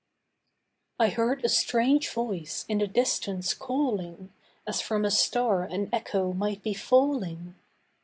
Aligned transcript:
I 0.97 1.09
heard 1.09 1.45
a 1.45 1.47
strange 1.47 2.09
voice 2.09 2.65
in 2.67 2.79
the 2.79 2.87
distance 2.87 3.53
calling 3.53 4.33
As 4.65 4.81
from 4.81 5.05
a 5.05 5.11
star 5.11 5.61
an 5.61 5.89
echo 5.93 6.33
might 6.33 6.63
be 6.63 6.73
falling. 6.73 7.53